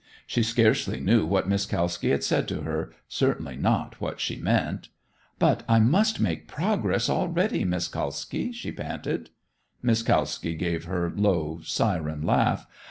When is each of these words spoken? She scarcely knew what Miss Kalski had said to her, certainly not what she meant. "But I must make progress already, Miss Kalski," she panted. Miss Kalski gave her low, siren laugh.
She 0.25 0.41
scarcely 0.41 0.99
knew 0.99 1.27
what 1.27 1.47
Miss 1.47 1.67
Kalski 1.67 2.09
had 2.09 2.23
said 2.23 2.47
to 2.47 2.61
her, 2.61 2.91
certainly 3.07 3.55
not 3.55 4.01
what 4.01 4.19
she 4.19 4.35
meant. 4.37 4.89
"But 5.37 5.61
I 5.69 5.77
must 5.77 6.19
make 6.19 6.47
progress 6.47 7.07
already, 7.07 7.63
Miss 7.65 7.87
Kalski," 7.87 8.51
she 8.51 8.71
panted. 8.71 9.29
Miss 9.83 10.01
Kalski 10.01 10.55
gave 10.55 10.85
her 10.85 11.11
low, 11.15 11.59
siren 11.63 12.23
laugh. 12.23 12.65